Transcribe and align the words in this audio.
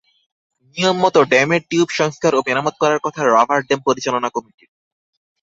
নিয়মমতো 0.77 1.19
ড্যামের 1.23 1.61
টিউব 1.69 1.89
সংস্কার 1.99 2.31
ও 2.35 2.39
মেরামত 2.47 2.75
করার 2.81 2.99
কথা 3.05 3.21
রাবার 3.27 3.59
ড্যাম 3.61 3.81
পরিচালনা 3.87 4.29
কমিটির। 4.35 4.69